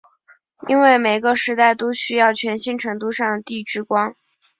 [0.67, 4.15] 因为每个时代都需要全新程度的上帝之光。